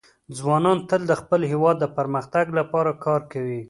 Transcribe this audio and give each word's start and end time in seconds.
ځوانان 0.37 0.77
تل 0.89 1.01
د 1.07 1.13
خپل 1.21 1.41
هېواد 1.51 1.75
د 1.79 1.85
پرمختګ 1.97 2.45
لپاره 2.59 2.91
کار 3.05 3.21
کوي. 3.31 3.59